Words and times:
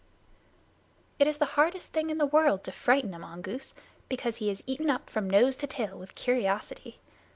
It 1.19 1.27
is 1.27 1.37
the 1.37 1.45
hardest 1.45 1.93
thing 1.93 2.09
in 2.09 2.17
the 2.17 2.25
world 2.25 2.63
to 2.63 2.71
frighten 2.71 3.13
a 3.13 3.19
mongoose, 3.19 3.75
because 4.09 4.37
he 4.37 4.49
is 4.49 4.63
eaten 4.65 4.89
up 4.89 5.11
from 5.11 5.29
nose 5.29 5.55
to 5.57 5.67
tail 5.67 5.95
with 5.95 6.15
curiosity. 6.15 6.99